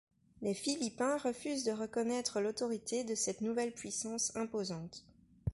Les 0.41 0.55
Philippins 0.55 1.17
refusent 1.17 1.63
de 1.63 1.71
reconnaître 1.73 2.41
l’autorité 2.41 3.03
de 3.03 3.13
cette 3.13 3.41
nouvelle 3.41 3.71
puissance 3.71 4.35
imposante. 4.35 5.05